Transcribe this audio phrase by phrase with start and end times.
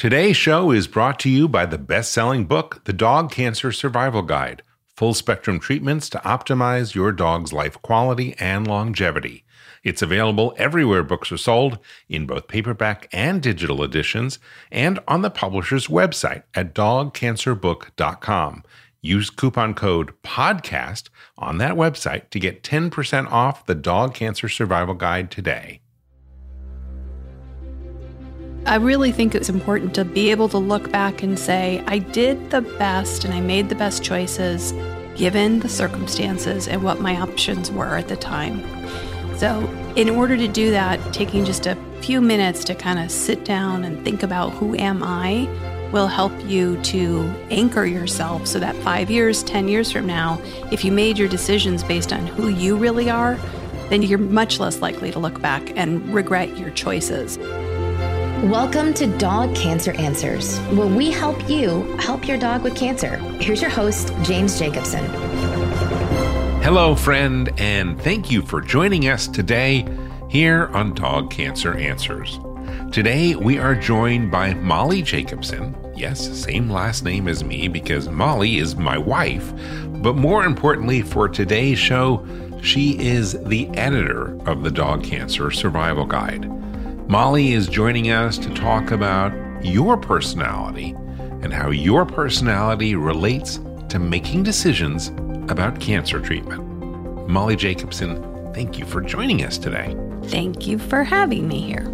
[0.00, 4.22] Today's show is brought to you by the best selling book, The Dog Cancer Survival
[4.22, 4.62] Guide
[4.96, 9.44] Full Spectrum Treatments to Optimize Your Dog's Life Quality and Longevity.
[9.84, 11.78] It's available everywhere books are sold,
[12.08, 14.38] in both paperback and digital editions,
[14.72, 18.64] and on the publisher's website at dogcancerbook.com.
[19.02, 24.94] Use coupon code PODCAST on that website to get 10% off the Dog Cancer Survival
[24.94, 25.82] Guide today.
[28.66, 32.50] I really think it's important to be able to look back and say, I did
[32.50, 34.72] the best and I made the best choices
[35.16, 38.62] given the circumstances and what my options were at the time.
[39.38, 43.44] So, in order to do that, taking just a few minutes to kind of sit
[43.44, 45.48] down and think about who am I
[45.90, 50.40] will help you to anchor yourself so that five years, 10 years from now,
[50.70, 53.36] if you made your decisions based on who you really are,
[53.88, 57.38] then you're much less likely to look back and regret your choices.
[58.44, 63.18] Welcome to Dog Cancer Answers, where we help you help your dog with cancer.
[63.38, 65.04] Here's your host, James Jacobson.
[66.62, 69.86] Hello, friend, and thank you for joining us today
[70.30, 72.40] here on Dog Cancer Answers.
[72.90, 75.76] Today, we are joined by Molly Jacobson.
[75.94, 79.52] Yes, same last name as me because Molly is my wife.
[80.00, 82.26] But more importantly, for today's show,
[82.62, 86.50] she is the editor of the Dog Cancer Survival Guide.
[87.10, 89.32] Molly is joining us to talk about
[89.64, 90.94] your personality
[91.42, 93.58] and how your personality relates
[93.88, 95.08] to making decisions
[95.50, 96.62] about cancer treatment.
[97.28, 98.22] Molly Jacobson,
[98.54, 99.96] thank you for joining us today.
[100.26, 101.92] Thank you for having me here.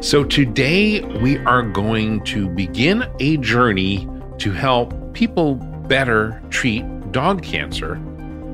[0.00, 7.42] So, today we are going to begin a journey to help people better treat dog
[7.42, 7.96] cancer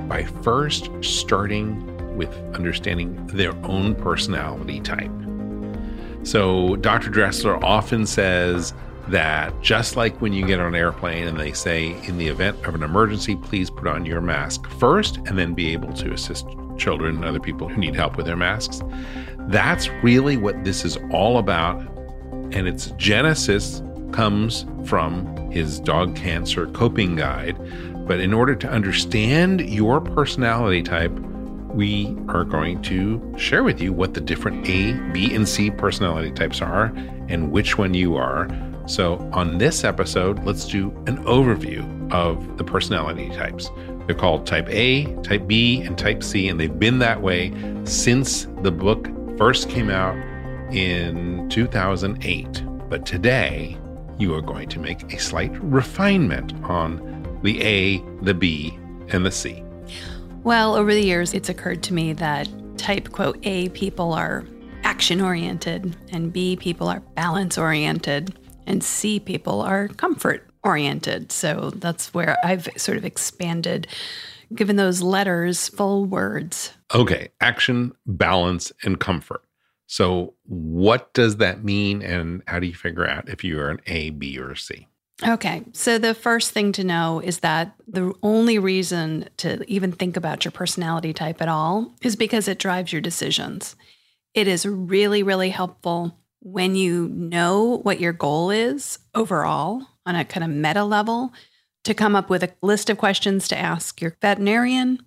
[0.09, 5.20] by first starting with understanding their own personality type.
[6.23, 7.11] So, Dr.
[7.11, 8.75] Dressler often says
[9.09, 12.65] that just like when you get on an airplane and they say, in the event
[12.65, 16.47] of an emergency, please put on your mask first and then be able to assist
[16.79, 18.83] children and other people who need help with their masks.
[19.49, 21.81] That's really what this is all about.
[22.53, 23.83] And its genesis
[24.13, 27.57] comes from his dog cancer coping guide.
[28.07, 31.13] But in order to understand your personality type,
[31.75, 36.31] we are going to share with you what the different A, B, and C personality
[36.33, 36.93] types are
[37.29, 38.49] and which one you are
[38.91, 43.71] so, on this episode, let's do an overview of the personality types.
[44.05, 47.53] They're called Type A, Type B, and Type C, and they've been that way
[47.85, 49.09] since the book
[49.39, 50.17] first came out
[50.75, 52.65] in 2008.
[52.89, 53.79] But today,
[54.19, 58.77] you are going to make a slight refinement on the A, the B,
[59.11, 59.63] and the C.
[60.43, 64.45] Well, over the years, it's occurred to me that type quote A people are
[64.85, 71.31] action oriented and B people are balance oriented and C people are comfort oriented.
[71.31, 73.87] So that's where I've sort of expanded,
[74.55, 76.73] given those letters full words.
[76.95, 79.45] Okay, action, balance, and comfort.
[79.87, 83.81] So, what does that mean, and how do you figure out if you are an
[83.87, 84.87] A, B, or C?
[85.27, 90.17] Okay, so the first thing to know is that the only reason to even think
[90.17, 93.77] about your personality type at all is because it drives your decisions.
[94.33, 100.25] It is really, really helpful when you know what your goal is overall on a
[100.25, 101.33] kind of meta level,
[101.85, 105.01] to come up with a list of questions to ask your veterinarian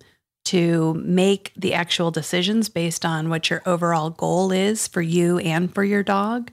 [0.44, 5.74] to make the actual decisions based on what your overall goal is for you and
[5.74, 6.50] for your dog,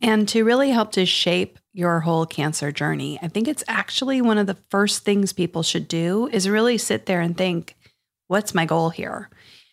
[0.00, 3.18] and to really help to shape your whole cancer journey.
[3.22, 7.04] I think it's actually one of the first things people should do is really sit
[7.04, 7.76] there and think,
[8.28, 9.28] what's my goal here?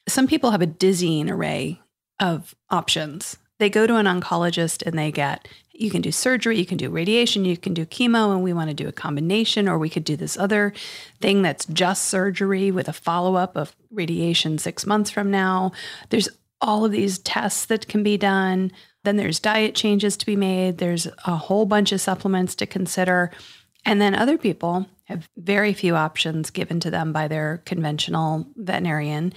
[0.10, 1.80] Some people have a dizzying array
[2.20, 6.66] of options they go to an oncologist and they get you can do surgery, you
[6.68, 9.80] can do radiation, you can do chemo, and we want to do a combination, or
[9.80, 10.72] we could do this other
[11.20, 15.72] thing that's just surgery with a follow up of radiation six months from now.
[16.10, 16.30] There's
[16.64, 18.72] all of these tests that can be done.
[19.04, 20.78] Then there's diet changes to be made.
[20.78, 23.32] There's a whole bunch of supplements to consider.
[23.86, 29.34] And then other people have very few options given to them by their conventional veterinarian.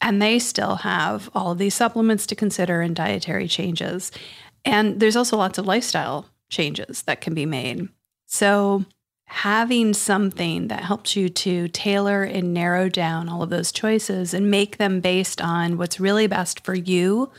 [0.00, 4.12] And they still have all of these supplements to consider and dietary changes.
[4.64, 7.88] And there's also lots of lifestyle changes that can be made.
[8.26, 8.84] So,
[9.28, 14.50] having something that helps you to tailor and narrow down all of those choices and
[14.50, 17.30] make them based on what's really best for you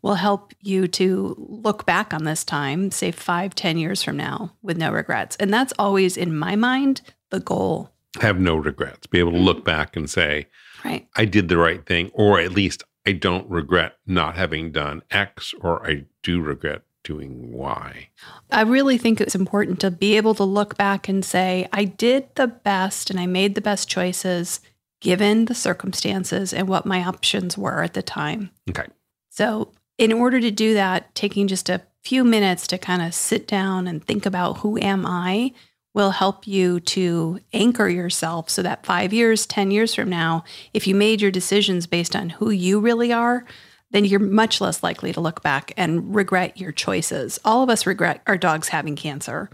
[0.00, 4.52] will help you to look back on this time, say five, ten years from now,
[4.62, 5.36] with no regrets.
[5.36, 7.00] And that's always, in my mind,
[7.30, 7.90] the goal.
[8.20, 9.06] Have no regrets.
[9.06, 10.46] Be able to look back and say,
[10.84, 11.08] Right.
[11.16, 15.54] I did the right thing, or at least I don't regret not having done X,
[15.60, 18.08] or I do regret doing why?
[18.50, 22.26] I really think it's important to be able to look back and say, I did
[22.34, 24.60] the best and I made the best choices
[25.00, 28.50] given the circumstances and what my options were at the time.
[28.70, 28.86] Okay.
[29.30, 33.46] So, in order to do that, taking just a few minutes to kind of sit
[33.46, 35.52] down and think about who am I
[35.92, 40.42] will help you to anchor yourself so that five years, 10 years from now,
[40.72, 43.44] if you made your decisions based on who you really are,
[43.94, 47.38] then you're much less likely to look back and regret your choices.
[47.44, 49.48] All of us regret our dogs having cancer.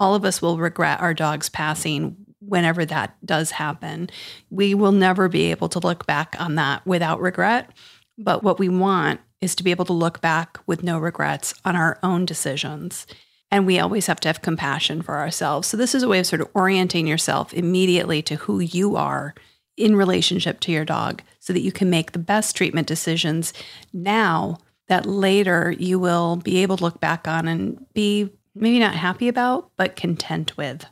[0.00, 4.10] All of us will regret our dogs passing whenever that does happen.
[4.50, 7.70] We will never be able to look back on that without regret.
[8.18, 11.76] But what we want is to be able to look back with no regrets on
[11.76, 13.06] our own decisions.
[13.52, 15.68] And we always have to have compassion for ourselves.
[15.68, 19.36] So, this is a way of sort of orienting yourself immediately to who you are
[19.76, 23.52] in relationship to your dog so that you can make the best treatment decisions
[23.92, 28.94] now that later you will be able to look back on and be maybe not
[28.94, 30.84] happy about, but content with.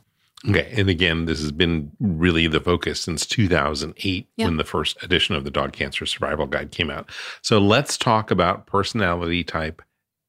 [0.49, 0.73] Okay.
[0.75, 4.45] And again, this has been really the focus since 2008 Yeah.
[4.45, 7.09] when the first edition of the Dog Cancer Survival Guide came out.
[7.41, 9.81] So let's talk about personality type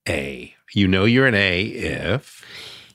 [0.08, 0.54] A.
[0.72, 2.44] You know you're an A if.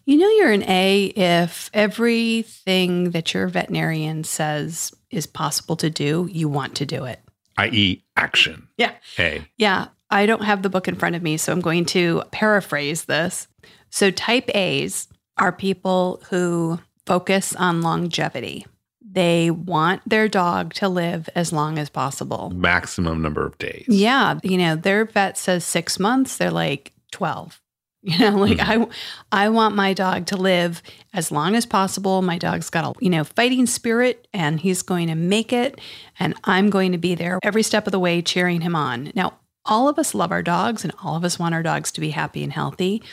[0.06, 6.28] You know, you're an A if everything that your veterinarian says is possible to do,
[6.32, 7.20] you want to do it.
[7.58, 8.68] i.e., action.
[8.78, 8.94] Yeah.
[9.18, 9.46] A.
[9.58, 9.88] Yeah.
[10.10, 13.48] I don't have the book in front of me, so I'm going to paraphrase this.
[13.92, 15.08] So, type A's
[15.38, 18.66] are people who focus on longevity.
[19.12, 22.52] They want their dog to live as long as possible.
[22.52, 23.86] Maximum number of days.
[23.88, 27.60] Yeah, you know, their vet says 6 months, they're like 12.
[28.10, 28.90] You know, like mm-hmm.
[29.32, 30.82] I I want my dog to live
[31.14, 32.22] as long as possible.
[32.22, 35.82] My dog's got a, you know, fighting spirit and he's going to make it
[36.18, 39.12] and I'm going to be there every step of the way cheering him on.
[39.16, 42.02] Now, all of us love our dogs and all of us want our dogs to
[42.02, 43.04] be happy and healthy.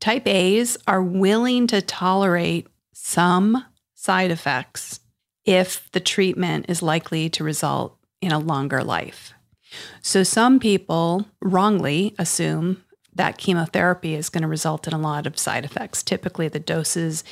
[0.00, 3.64] Type A's are willing to tolerate some
[3.94, 5.00] side effects
[5.44, 9.32] if the treatment is likely to result in a longer life.
[10.02, 12.82] So, some people wrongly assume
[13.20, 16.02] that chemotherapy is going to result in a lot of side effects.
[16.02, 17.22] Typically, the doses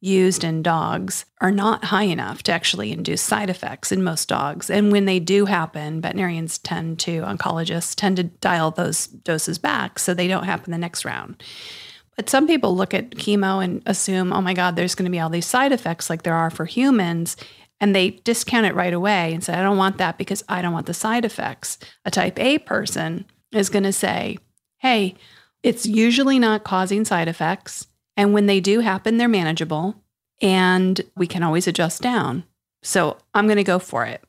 [0.00, 4.68] used in dogs are not high enough to actually induce side effects in most dogs.
[4.68, 10.00] And when they do happen, veterinarians tend to, oncologists tend to dial those doses back
[10.00, 11.40] so they don't happen the next round.
[12.16, 15.20] But some people look at chemo and assume, oh my God, there's going to be
[15.20, 17.36] all these side effects like there are for humans.
[17.78, 20.72] And they discount it right away and say, I don't want that because I don't
[20.72, 21.78] want the side effects.
[22.04, 24.38] A type A person is going to say,
[24.78, 25.14] hey,
[25.66, 27.88] it's usually not causing side effects.
[28.16, 29.96] And when they do happen, they're manageable
[30.40, 32.44] and we can always adjust down.
[32.84, 34.22] So I'm going to go for it.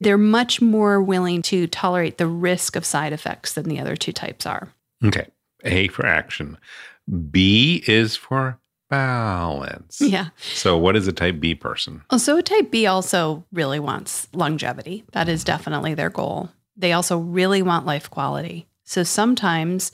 [0.00, 4.10] They're much more willing to tolerate the risk of side effects than the other two
[4.10, 4.72] types are.
[5.04, 5.28] Okay.
[5.62, 6.58] A for action.
[7.30, 8.58] B is for
[8.90, 10.00] balance.
[10.00, 10.30] Yeah.
[10.40, 12.02] So what is a type B person?
[12.16, 15.04] So a type B also really wants longevity.
[15.12, 16.50] That is definitely their goal.
[16.76, 18.66] They also really want life quality.
[18.84, 19.92] So sometimes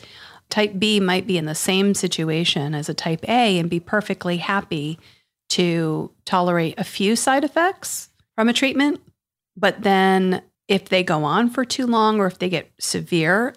[0.54, 4.36] type B might be in the same situation as a type A and be perfectly
[4.36, 5.00] happy
[5.48, 9.00] to tolerate a few side effects from a treatment.
[9.56, 13.52] But then if they go on for too long or if they get severe,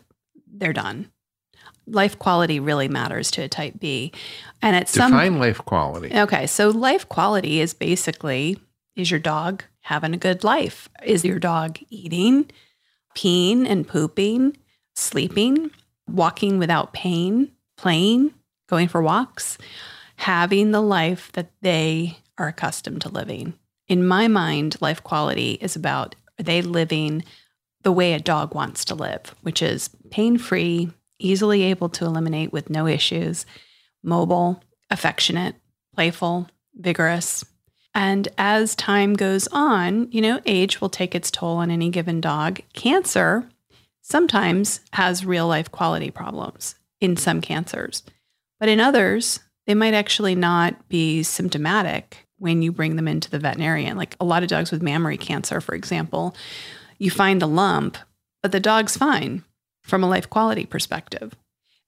[0.51, 1.11] they're done.
[1.85, 4.11] Life quality really matters to a type B.
[4.63, 6.11] And at some Define life quality.
[6.11, 8.57] Okay, so life quality is basically
[8.95, 10.89] is your dog having a good life?
[11.05, 12.49] Is your dog eating,
[13.15, 14.57] peeing and pooping,
[14.95, 15.69] sleeping,
[16.07, 18.33] walking without pain, playing,
[18.67, 19.57] going for walks,
[20.17, 23.53] having the life that they are accustomed to living?
[23.87, 27.23] In my mind, life quality is about are they living
[27.83, 32.51] the way a dog wants to live, which is pain free, easily able to eliminate
[32.51, 33.45] with no issues,
[34.03, 35.55] mobile, affectionate,
[35.95, 37.45] playful, vigorous.
[37.95, 42.21] And as time goes on, you know, age will take its toll on any given
[42.21, 42.59] dog.
[42.73, 43.49] Cancer
[44.07, 48.03] sometimes has real life quality problems in some cancers,
[48.59, 53.39] but in others, they might actually not be symptomatic when you bring them into the
[53.39, 53.97] veterinarian.
[53.97, 56.35] Like a lot of dogs with mammary cancer, for example,
[56.97, 57.97] you find a lump,
[58.41, 59.43] but the dog's fine
[59.83, 61.35] from a life quality perspective.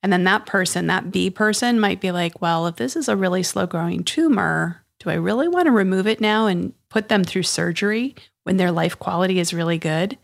[0.04, 3.16] And then that person, that B person, might be like, well, if this is a
[3.16, 7.24] really slow growing tumor, do I really want to remove it now and put them
[7.24, 10.18] through surgery when their life quality is really good?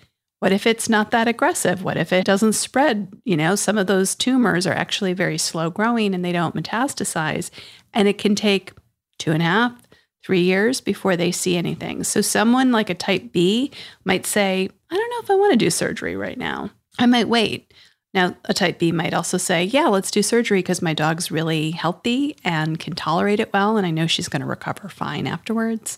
[0.45, 1.83] What if it's not that aggressive?
[1.83, 3.11] What if it doesn't spread?
[3.23, 7.49] You know, some of those tumors are actually very slow growing and they don't metastasize.
[7.95, 8.71] And it can take
[9.17, 9.81] two and a half,
[10.23, 12.03] three years before they see anything.
[12.03, 13.71] So, someone like a type B
[14.03, 16.69] might say, I don't know if I want to do surgery right now.
[16.99, 17.73] I might wait.
[18.13, 21.71] Now, a type B might also say, Yeah, let's do surgery because my dog's really
[21.71, 23.77] healthy and can tolerate it well.
[23.77, 25.97] And I know she's going to recover fine afterwards.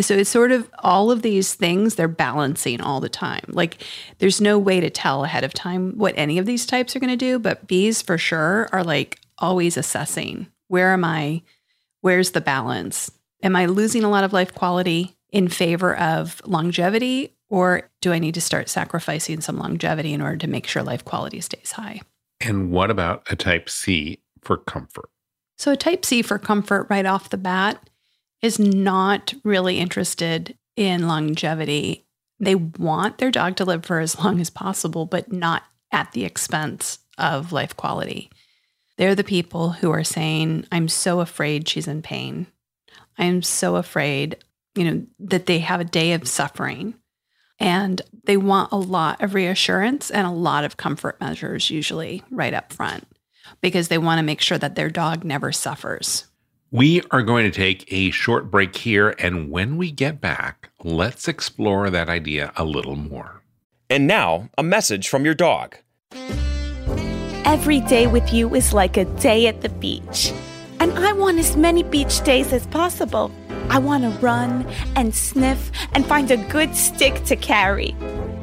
[0.00, 3.44] So it's sort of all of these things they're balancing all the time.
[3.48, 3.82] Like
[4.18, 7.10] there's no way to tell ahead of time what any of these types are going
[7.10, 11.42] to do, but Bs for sure are like always assessing where am I?
[12.00, 13.10] Where's the balance?
[13.42, 18.18] Am I losing a lot of life quality in favor of longevity or do I
[18.18, 22.00] need to start sacrificing some longevity in order to make sure life quality stays high?
[22.40, 25.08] And what about a type C for comfort?
[25.56, 27.88] So, a type C for comfort right off the bat
[28.44, 32.04] is not really interested in longevity.
[32.38, 36.26] They want their dog to live for as long as possible, but not at the
[36.26, 38.30] expense of life quality.
[38.98, 42.46] They're the people who are saying, I'm so afraid she's in pain.
[43.16, 44.36] I am so afraid,
[44.74, 46.94] you know, that they have a day of suffering.
[47.58, 52.52] And they want a lot of reassurance and a lot of comfort measures, usually right
[52.52, 53.06] up front,
[53.62, 56.26] because they want to make sure that their dog never suffers.
[56.74, 61.28] We are going to take a short break here, and when we get back, let's
[61.28, 63.42] explore that idea a little more.
[63.88, 65.76] And now, a message from your dog.
[67.44, 70.32] Every day with you is like a day at the beach.
[70.80, 73.30] And I want as many beach days as possible.
[73.70, 74.66] I want to run
[74.96, 77.94] and sniff and find a good stick to carry.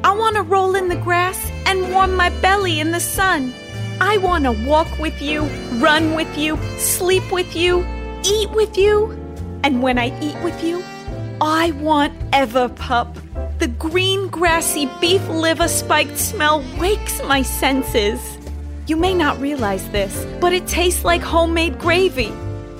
[0.04, 3.52] I want to roll in the grass and warm my belly in the sun.
[4.00, 5.42] I want to walk with you,
[5.74, 7.86] run with you, sleep with you,
[8.24, 9.18] eat with you.
[9.64, 10.82] And when I eat with you,
[11.40, 13.14] I want Everpup.
[13.58, 18.38] The green, grassy beef liver spiked smell wakes my senses.
[18.86, 22.32] You may not realize this, but it tastes like homemade gravy,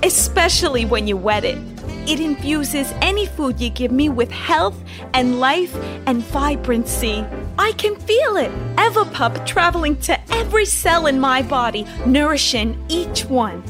[0.03, 1.57] especially when you wet it.
[2.05, 4.77] It infuses any food you give me with health
[5.13, 5.73] and life
[6.05, 7.25] and vibrancy.
[7.57, 8.51] I can feel it.
[8.75, 13.63] Everpup traveling to every cell in my body, nourishing each one.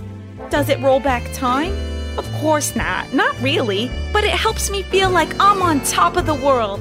[0.54, 1.74] Does it roll back time?
[2.16, 6.28] Of course not, not really, but it helps me feel like I'm on top of
[6.28, 6.80] the world.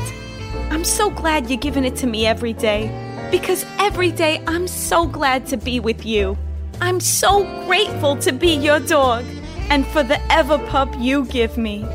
[0.69, 2.91] I'm so glad you're giving it to me every day,
[3.31, 6.37] because every day I'm so glad to be with you.
[6.83, 9.25] I'm so grateful to be your dog
[9.71, 11.87] and for the Everpup you give me.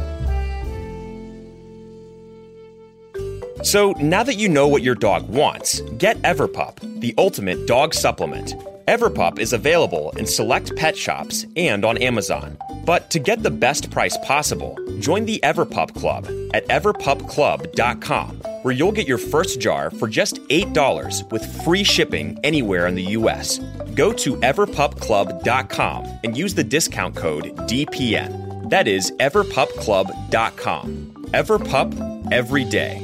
[3.62, 8.56] So now that you know what your dog wants, get Everpup, the ultimate dog supplement.
[8.88, 12.58] Everpup is available in select pet shops and on Amazon.
[12.86, 18.30] But to get the best price possible, join the Everpup Club at everpupclub.com,
[18.62, 23.04] where you'll get your first jar for just $8 with free shipping anywhere in the
[23.18, 23.60] US.
[23.94, 28.70] Go to everpupclub.com and use the discount code DPN.
[28.70, 31.26] That is everpupclub.com.
[31.34, 33.04] Everpup every day.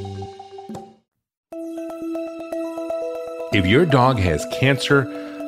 [3.52, 5.20] If your dog has cancer,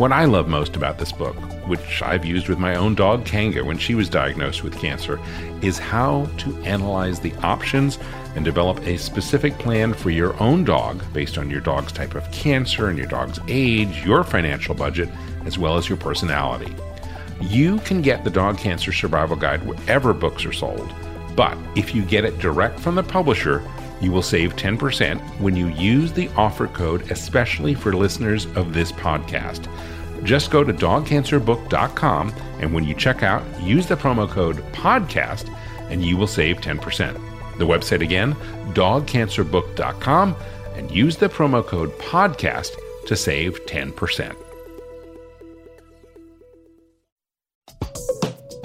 [0.00, 3.62] What I love most about this book which I've used with my own dog Kanga
[3.62, 5.20] when she was diagnosed with cancer,
[5.60, 7.98] is how to analyze the options
[8.34, 12.28] and develop a specific plan for your own dog based on your dog's type of
[12.32, 15.10] cancer and your dog's age, your financial budget,
[15.44, 16.74] as well as your personality.
[17.42, 20.94] You can get the Dog Cancer Survival Guide wherever books are sold,
[21.36, 23.62] but if you get it direct from the publisher,
[24.00, 28.90] you will save 10% when you use the offer code, especially for listeners of this
[28.92, 29.68] podcast.
[30.24, 35.54] Just go to dogcancerbook.com and when you check out, use the promo code PODCAST
[35.90, 37.14] and you will save 10%.
[37.58, 38.34] The website again,
[38.72, 40.36] dogcancerbook.com,
[40.76, 44.36] and use the promo code PODCAST to save 10%.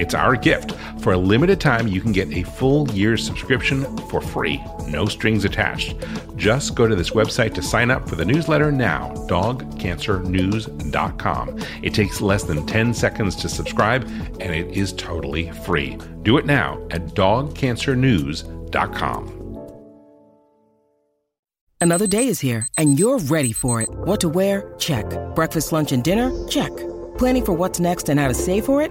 [0.00, 0.72] It's our gift.
[1.00, 5.44] For a limited time, you can get a full year's subscription for free, no strings
[5.44, 5.94] attached.
[6.36, 11.58] Just go to this website to sign up for the newsletter now, dogcancernews.com.
[11.82, 14.04] It takes less than 10 seconds to subscribe,
[14.40, 15.98] and it is totally free.
[16.22, 19.36] Do it now at dogcancernews.com.
[21.82, 23.90] Another day is here, and you're ready for it.
[23.90, 24.74] What to wear?
[24.78, 25.04] Check.
[25.34, 26.32] Breakfast, lunch, and dinner?
[26.48, 26.72] Check.
[27.18, 28.90] Planning for what's next and how to save for it?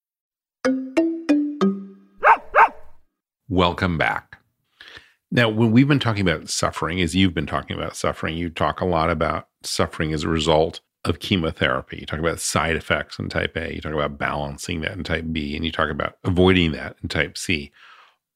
[3.51, 4.37] Welcome back.
[5.29, 8.79] Now, when we've been talking about suffering, as you've been talking about suffering, you talk
[8.79, 11.97] a lot about suffering as a result of chemotherapy.
[11.99, 15.25] You talk about side effects in type A, you talk about balancing that in type
[15.33, 17.71] B, and you talk about avoiding that in type C.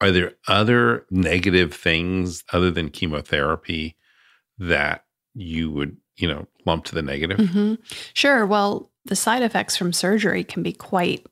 [0.02, 3.96] Are there other negative things other than chemotherapy
[4.58, 7.38] that you would, you know, lump to the negative?
[7.38, 7.74] Mm-hmm.
[8.12, 8.44] Sure.
[8.44, 11.26] Well, the side effects from surgery can be quite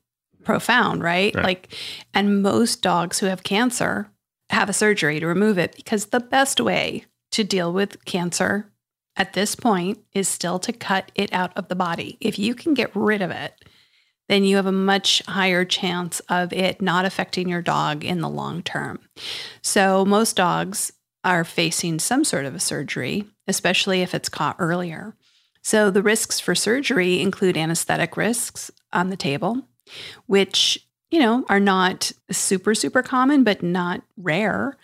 [0.45, 1.35] profound, right?
[1.35, 1.43] Right.
[1.43, 1.75] Like,
[2.13, 4.09] and most dogs who have cancer
[4.49, 8.71] have a surgery to remove it because the best way to deal with cancer
[9.17, 12.17] at this point is still to cut it out of the body.
[12.19, 13.53] If you can get rid of it,
[14.27, 18.29] then you have a much higher chance of it not affecting your dog in the
[18.29, 18.99] long term.
[19.61, 20.91] So, most dogs
[21.23, 25.15] are facing some sort of a surgery, especially if it's caught earlier.
[25.61, 29.67] So, the risks for surgery include anesthetic risks on the table,
[30.25, 34.77] which, you know, are not super, super common, but not rare.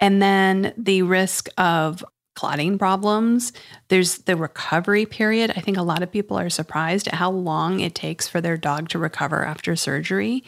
[0.00, 2.04] And then the risk of
[2.34, 3.52] clotting problems.
[3.88, 5.52] There's the recovery period.
[5.56, 8.56] I think a lot of people are surprised at how long it takes for their
[8.56, 10.42] dog to recover after surgery.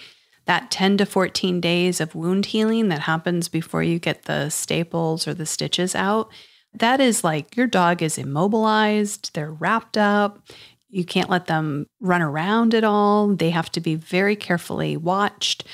[0.47, 5.27] That 10 to 14 days of wound healing that happens before you get the staples
[5.27, 6.31] or the stitches out,
[6.73, 10.41] that is like your dog is immobilized, they're wrapped up.
[10.89, 13.29] You can't let them run around at all.
[13.35, 15.65] They have to be very carefully watched.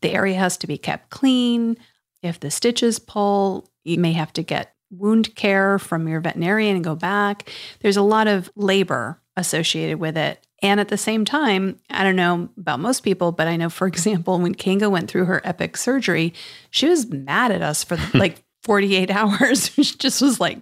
[0.00, 1.76] The area has to be kept clean.
[2.22, 6.84] If the stitches pull, you may have to get wound care from your veterinarian and
[6.84, 7.50] go back.
[7.80, 10.46] There's a lot of labor associated with it.
[10.62, 13.86] And at the same time, I don't know about most people, but I know, for
[13.88, 16.34] example, when Kanga went through her epic surgery,
[16.70, 19.68] she was mad at us for like 48 hours.
[19.68, 20.58] she just was like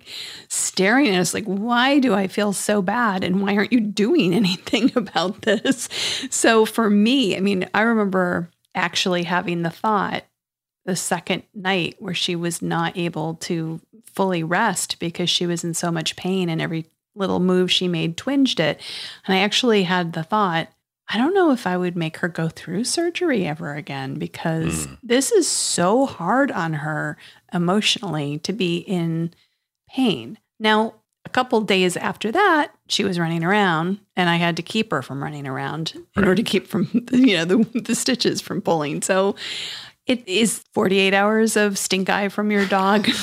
[0.49, 3.25] staring at us, like, why do I feel so bad?
[3.25, 5.89] And why aren't you doing anything about this?
[6.31, 10.25] So for me, I mean, I remember actually having the thought
[10.87, 15.75] the second night where she was not able to fully rest because she was in
[15.75, 18.81] so much pain and every little move she made twinged it.
[19.27, 20.69] And I actually had the thought,
[21.13, 24.99] I don't know if I would make her go through surgery ever again because mm.
[25.03, 27.17] this is so hard on her
[27.53, 29.33] emotionally to be in
[29.89, 30.39] pain.
[30.59, 34.91] Now, a couple days after that, she was running around and I had to keep
[34.91, 38.63] her from running around in order to keep from you know the, the stitches from
[38.63, 39.03] pulling.
[39.03, 39.37] So
[40.07, 43.09] it is 48 hours of stink eye from your dog.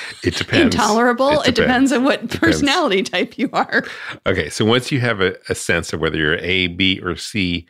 [0.22, 0.74] It depends.
[0.74, 1.40] Intolerable.
[1.42, 1.92] It depends.
[1.92, 2.38] on what Depends.
[2.38, 3.82] personality type you are.
[4.26, 7.66] Okay, so once you have a, a sense of whether you're A, B, or C,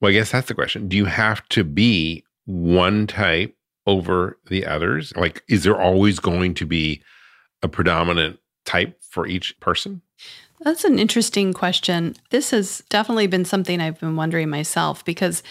[0.00, 0.88] well, I guess that's the question.
[0.88, 3.55] Do you have to be one type
[3.86, 5.14] over the others?
[5.16, 7.02] Like, is there always going to be
[7.62, 10.02] a predominant type for each person?
[10.60, 12.16] That's an interesting question.
[12.30, 15.42] This has definitely been something I've been wondering myself because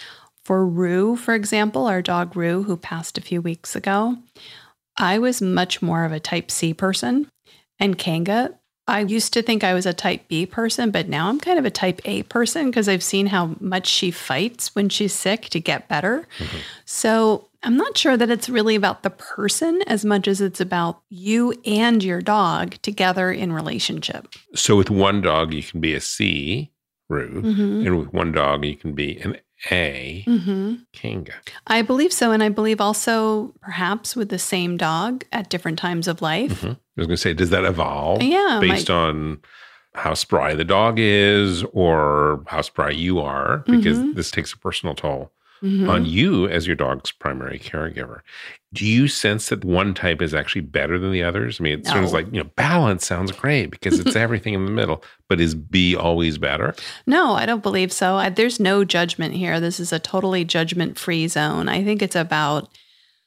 [0.44, 4.18] for Rue, for example, our dog Rue, who passed a few weeks ago,
[4.98, 7.28] I was much more of a type C person.
[7.80, 11.40] And Kanga, I used to think I was a type B person, but now I'm
[11.40, 15.14] kind of a type A person because I've seen how much she fights when she's
[15.14, 16.28] sick to get better.
[16.38, 16.58] Mm-hmm.
[16.86, 21.02] So I'm not sure that it's really about the person as much as it's about
[21.10, 24.28] you and your dog together in relationship.
[24.54, 26.72] So with one dog, you can be a C,
[27.10, 27.88] Rue, mm-hmm.
[27.88, 29.38] and with one dog, you can be an
[29.72, 30.76] A, mm-hmm.
[30.94, 31.34] Kanga.
[31.66, 32.32] I believe so.
[32.32, 36.62] And I believe also perhaps with the same dog at different times of life.
[36.62, 36.68] Mm-hmm.
[36.68, 38.22] I was going to say, does that evolve?
[38.22, 38.60] Yeah.
[38.62, 39.40] Based my- on
[39.96, 44.14] how spry the dog is or how spry you are, because mm-hmm.
[44.14, 45.90] this takes a personal toll mm-hmm.
[45.90, 48.22] on you as your dog's primary caregiver.
[48.74, 51.60] Do you sense that one type is actually better than the others?
[51.60, 51.92] I mean, it no.
[51.92, 55.56] sounds like, you know, balance sounds great because it's everything in the middle, but is
[55.56, 56.76] B always better?
[57.08, 58.16] No, I don't believe so.
[58.16, 59.60] I, there's no judgment here.
[59.60, 61.70] This is a totally judgment free zone.
[61.70, 62.70] I think it's about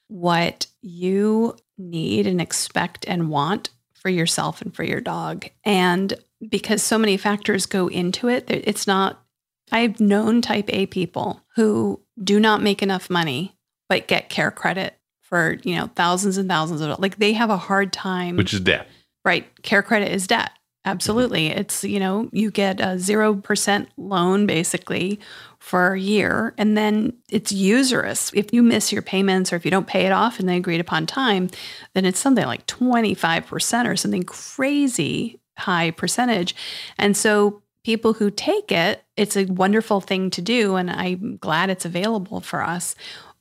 [0.09, 5.47] what you need and expect and want for yourself and for your dog.
[5.64, 6.14] And
[6.49, 9.23] because so many factors go into it, it's not,
[9.71, 13.57] I've known type A people who do not make enough money,
[13.89, 17.57] but get care credit for, you know, thousands and thousands of like they have a
[17.57, 18.37] hard time.
[18.37, 18.89] Which is debt.
[19.25, 19.47] Right.
[19.63, 20.51] Care credit is debt.
[20.85, 21.51] Absolutely.
[21.51, 21.59] Mm-hmm.
[21.59, 25.21] It's, you know, you get a 0% loan basically
[25.59, 28.31] for a year and then it's usurious.
[28.33, 30.81] If you miss your payments or if you don't pay it off and they agreed
[30.81, 31.51] upon time,
[31.95, 36.55] then it's something like 25% or something crazy high percentage.
[36.97, 40.77] And so people who take it, it's a wonderful thing to do.
[40.77, 42.94] And I'm glad it's available for us.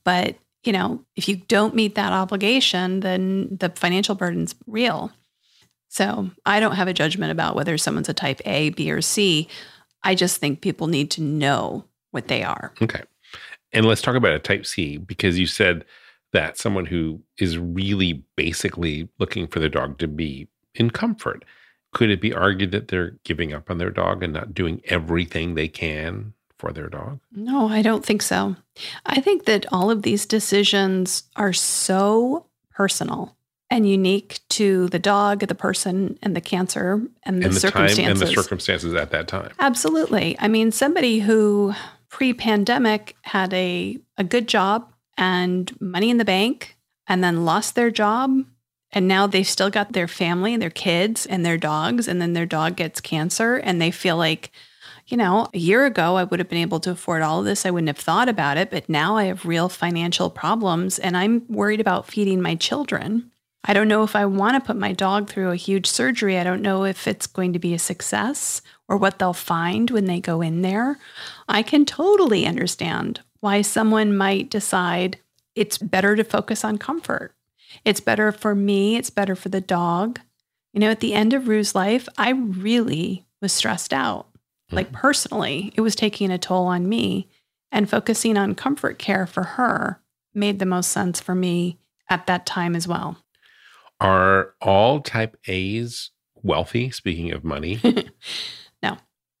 [0.04, 5.12] But, you know, if you don't meet that obligation, then the financial burden's real.
[5.90, 9.48] So I don't have a judgment about whether someone's a type A, B, or C.
[10.02, 12.72] I just think people need to know what they are.
[12.80, 13.02] Okay.
[13.72, 15.84] And let's talk about a type C because you said
[16.32, 21.44] that someone who is really basically looking for their dog to be in comfort.
[21.92, 25.54] Could it be argued that they're giving up on their dog and not doing everything
[25.54, 27.20] they can for their dog?
[27.32, 28.56] No, I don't think so.
[29.06, 33.36] I think that all of these decisions are so personal
[33.70, 38.20] and unique to the dog, the person, and the cancer and the, and the circumstances.
[38.22, 39.52] and the circumstances at that time.
[39.58, 40.36] Absolutely.
[40.38, 41.74] I mean, somebody who
[42.08, 47.90] pre-pandemic had a, a good job and money in the bank and then lost their
[47.90, 48.44] job
[48.92, 52.46] and now they've still got their family their kids and their dogs and then their
[52.46, 54.50] dog gets cancer and they feel like
[55.06, 57.66] you know a year ago i would have been able to afford all of this
[57.66, 61.42] i wouldn't have thought about it but now i have real financial problems and i'm
[61.48, 63.30] worried about feeding my children.
[63.64, 66.44] I don't know if i want to put my dog through a huge surgery i
[66.44, 70.20] don't know if it's going to be a success or what they'll find when they
[70.20, 70.98] go in there.
[71.48, 75.18] I can totally understand why someone might decide
[75.54, 77.34] it's better to focus on comfort
[77.88, 80.20] it's better for me, it's better for the dog.
[80.74, 84.26] You know, at the end of Rue's life, I really was stressed out.
[84.26, 84.76] Mm-hmm.
[84.76, 87.28] Like personally, it was taking a toll on me.
[87.70, 90.00] And focusing on comfort care for her
[90.34, 93.18] made the most sense for me at that time as well.
[94.00, 96.10] Are all type A's
[96.42, 97.80] wealthy, speaking of money?
[98.82, 98.96] no,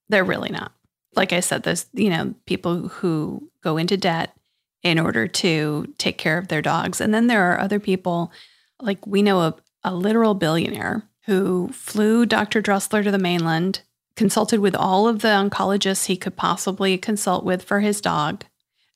[0.08, 0.72] they're really not.
[1.16, 4.34] Like I said, there's, you know, people who go into debt
[4.82, 7.00] in order to take care of their dogs.
[7.00, 8.32] And then there are other people,
[8.80, 12.60] like we know a, a literal billionaire who flew Dr.
[12.60, 13.82] Dressler to the mainland,
[14.16, 18.44] consulted with all of the oncologists he could possibly consult with for his dog,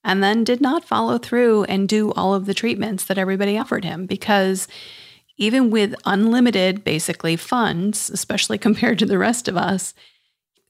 [0.05, 3.85] and then did not follow through and do all of the treatments that everybody offered
[3.85, 4.67] him because
[5.37, 9.95] even with unlimited basically funds, especially compared to the rest of us,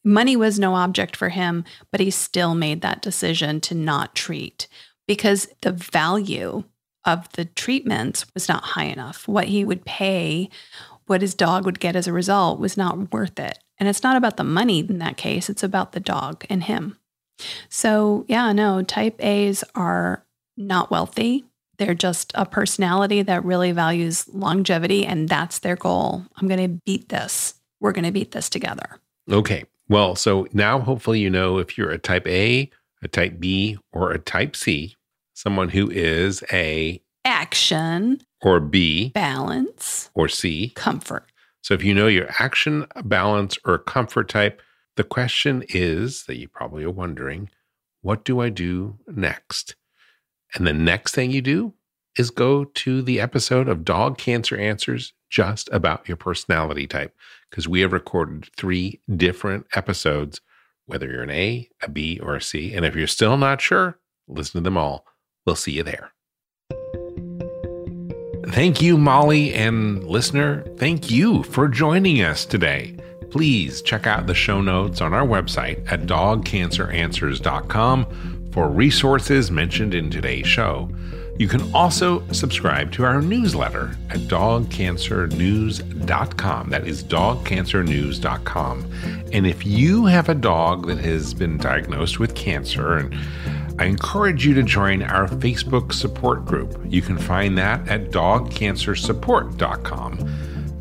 [0.04, 4.68] money was no object for him, but he still made that decision to not treat
[5.06, 6.64] because the value
[7.04, 9.26] of the treatments was not high enough.
[9.26, 10.48] What he would pay,
[11.06, 13.58] what his dog would get as a result was not worth it.
[13.78, 16.96] And it's not about the money in that case, it's about the dog and him.
[17.68, 20.24] So, yeah, no, type A's are
[20.56, 21.44] not wealthy.
[21.78, 26.24] They're just a personality that really values longevity, and that's their goal.
[26.36, 27.54] I'm going to beat this.
[27.80, 29.00] We're going to beat this together.
[29.30, 29.64] Okay.
[29.88, 32.70] Well, so now hopefully you know if you're a type A
[33.02, 34.96] a type B or a type C,
[35.34, 41.30] someone who is a action or B, balance or C, comfort.
[41.62, 44.60] So if you know your action, balance, or comfort type,
[44.96, 47.50] the question is that you probably are wondering,
[48.00, 49.76] what do I do next?
[50.54, 51.72] And the next thing you do
[52.18, 57.16] is go to the episode of Dog Cancer Answers just about your personality type,
[57.48, 60.40] because we have recorded three different episodes,
[60.86, 62.74] whether you're an A, a B, or a C.
[62.74, 65.06] And if you're still not sure, listen to them all.
[65.46, 66.12] We'll see you there.
[68.48, 70.62] Thank you, Molly and listener.
[70.76, 72.98] Thank you for joining us today.
[73.30, 80.10] Please check out the show notes on our website at dogcanceranswers.com for resources mentioned in
[80.10, 80.90] today's show.
[81.42, 86.70] You can also subscribe to our newsletter at dogcancernews.com.
[86.70, 88.92] That is dogcancernews.com.
[89.32, 93.12] And if you have a dog that has been diagnosed with cancer and
[93.80, 96.80] I encourage you to join our Facebook support group.
[96.86, 100.18] You can find that at dogcancersupport.com.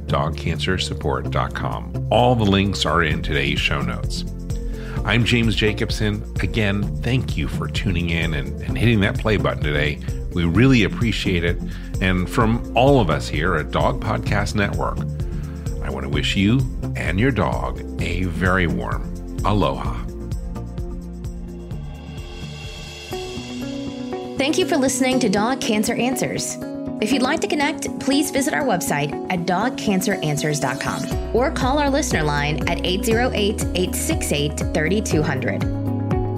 [0.06, 2.08] Dogcancersupport.com.
[2.12, 4.26] All the links are in today's show notes.
[5.06, 6.24] I'm James Jacobson.
[6.42, 10.00] Again, thank you for tuning in and, and hitting that play button today.
[10.34, 11.58] We really appreciate it.
[12.02, 15.00] And from all of us here at Dog Podcast Network,
[15.84, 16.60] I want to wish you
[16.96, 19.14] and your dog a very warm
[19.46, 20.06] aloha.
[24.38, 26.58] Thank you for listening to Dog Cancer Answers.
[27.02, 32.24] If you'd like to connect, please visit our website at dogcanceranswers.com or call our listener
[32.24, 35.81] line at 808 868 3200.